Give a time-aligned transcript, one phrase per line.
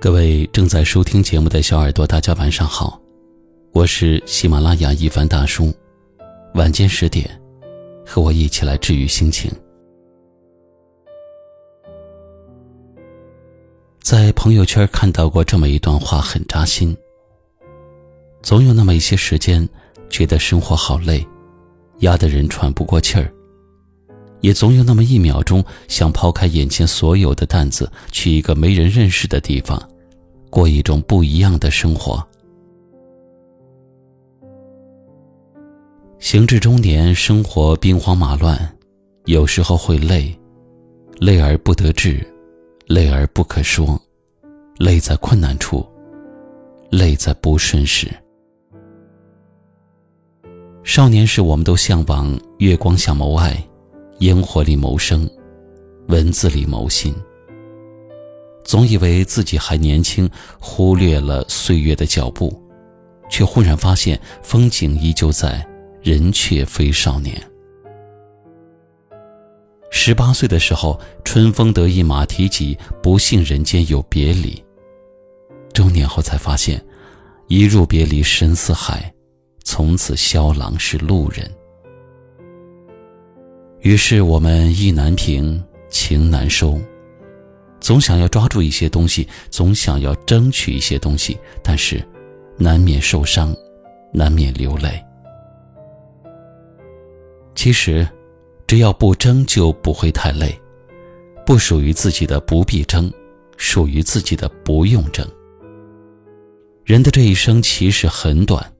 [0.00, 3.00] 各位正在收听节目的小耳朵，大家晚上好，
[3.72, 5.74] 我是喜马拉雅一凡大叔。
[6.54, 7.28] 晚间十点，
[8.06, 9.50] 和我一起来治愈心情。
[14.00, 16.96] 在朋友圈看到过这么一段话，很扎心。
[18.40, 19.68] 总有那么一些时间，
[20.08, 21.26] 觉得生活好累，
[21.98, 23.28] 压得人喘不过气儿。
[24.42, 29.87] 也总有那么一秒钟，想抛开眼前所有的担子，去一个没人认识的地方，
[30.50, 32.22] 过一种不一样的生活。
[36.18, 38.58] 行至中年，生活兵荒马乱，
[39.26, 40.36] 有时候会累，
[41.18, 42.26] 累而不得志，
[42.86, 44.00] 累而不可说，
[44.78, 45.86] 累在困难处，
[46.90, 48.10] 累在不顺时。
[50.82, 53.62] 少年时，我们都向往月光下谋爱。
[54.20, 55.30] 烟火里谋生，
[56.08, 57.14] 文字里谋心。
[58.64, 60.28] 总以为自己还年轻，
[60.58, 62.62] 忽略了岁月的脚步，
[63.30, 65.66] 却忽然发现风景依旧在，
[66.02, 67.40] 人却非少年。
[69.90, 74.62] 十八岁的时候，春风得意马蹄疾，不信人间有别离。
[75.72, 76.84] 中年后才发现，
[77.46, 79.12] 一入别离深似海，
[79.64, 81.50] 从此萧郎是路人。
[83.80, 86.78] 于是我们意难平，情难收，
[87.88, 92.06] 总想要抓住一些东西，总想要争取一些东西，但是
[92.58, 93.56] 难免受伤，
[94.12, 95.02] 难免流泪。
[97.54, 98.06] 其实，
[98.66, 100.54] 只要不争，就不会太累。
[101.46, 103.10] 不属于自己的不必争，
[103.56, 105.26] 属于自己的不用争。
[106.84, 108.70] 人的这一生其实很短，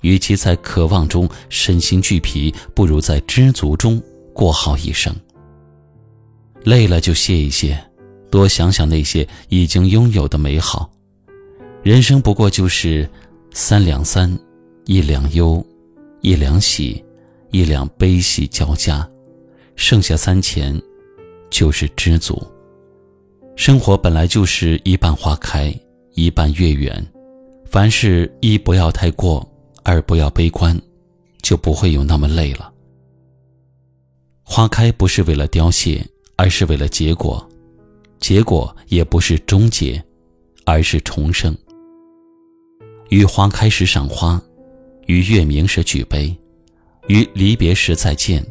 [0.00, 4.02] 与其在渴望中身心俱疲，不如在知足中。
[4.34, 5.14] 过好一生。
[6.64, 7.80] 累了就歇一歇，
[8.30, 10.90] 多想想那些已经拥有的美好。
[11.82, 13.08] 人生不过就是
[13.52, 14.36] 三两三，
[14.86, 15.64] 一两忧，
[16.20, 17.02] 一两喜，
[17.50, 19.08] 一两悲喜交加，
[19.76, 20.80] 剩下三钱，
[21.50, 22.42] 就是知足。
[23.56, 25.74] 生活本来就是一半花开，
[26.14, 27.04] 一半月圆。
[27.66, 29.46] 凡事一不要太过，
[29.82, 30.80] 二不要悲观，
[31.42, 32.72] 就不会有那么累了。
[34.42, 36.04] 花开不是为了凋谢，
[36.36, 37.38] 而是为了结果；
[38.18, 40.02] 结果也不是终结，
[40.64, 41.56] 而是重生。
[43.10, 44.40] 与花开时赏花，
[45.06, 46.36] 与月明时举杯，
[47.06, 48.44] 与离别时再见，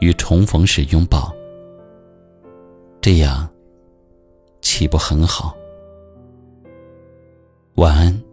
[0.00, 1.32] 与重逢时拥抱。
[3.00, 3.48] 这样，
[4.62, 5.54] 岂不很好？
[7.74, 8.23] 晚安。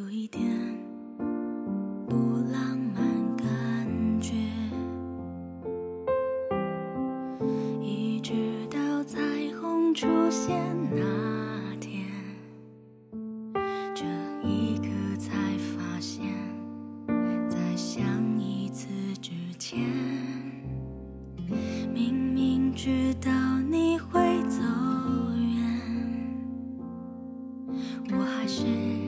[0.00, 0.42] 有一点
[2.08, 2.16] 不
[2.50, 3.46] 浪漫感
[4.18, 4.32] 觉，
[7.82, 8.32] 一直
[8.70, 9.18] 到彩
[9.60, 10.58] 虹出现
[10.90, 12.06] 那天，
[13.94, 14.06] 这
[14.42, 16.24] 一刻才发现，
[17.46, 18.02] 在想
[18.40, 18.88] 一次
[19.20, 19.78] 之前，
[21.92, 23.30] 明明知道。
[23.70, 24.18] 你会
[24.48, 24.62] 走
[25.36, 25.60] 远，
[28.12, 28.99] 我还是。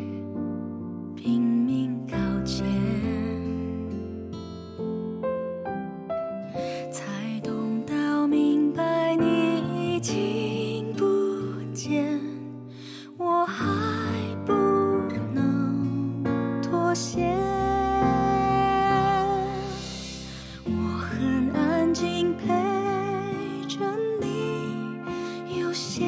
[25.72, 26.04] 有些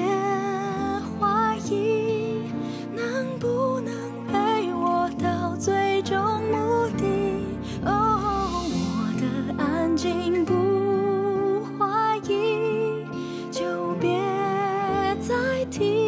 [1.19, 2.43] 怀疑
[2.95, 3.95] 能不能
[4.31, 6.23] 陪我到最终
[6.53, 7.07] 目的？
[7.87, 9.25] 哦我的
[9.65, 13.07] 安静不怀疑
[13.51, 14.21] 就别
[15.27, 16.04] 再提。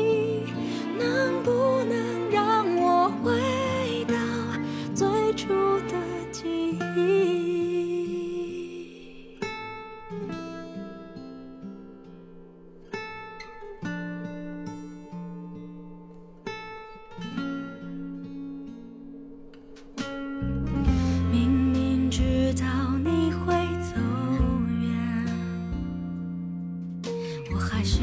[27.77, 28.01] 还是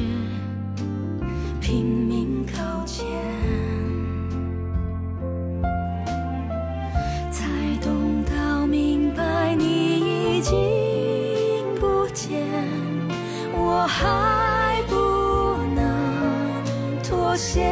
[1.59, 3.07] 拼命靠前
[7.31, 7.47] 才
[7.81, 10.53] 懂到明白你已经
[11.79, 12.39] 不见
[13.51, 14.93] 我还不
[15.73, 17.63] 能妥协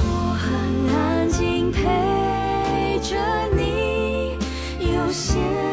[0.00, 3.14] 我很安静陪着
[3.56, 4.36] 你
[4.92, 5.65] 有些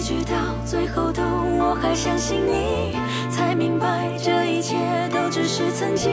[0.00, 0.32] 一直到
[0.64, 2.96] 最后都我还相信你，
[3.30, 4.74] 才明白这一切
[5.12, 6.10] 都只是曾经。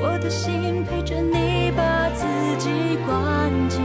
[0.00, 2.24] 我的心陪着你，把自
[2.56, 2.70] 己
[3.04, 3.82] 关紧。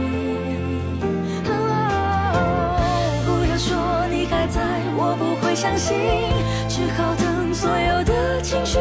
[3.26, 4.62] 不要说你还在，
[4.96, 5.98] 我不会相信，
[6.68, 8.78] 只好等所有的情绪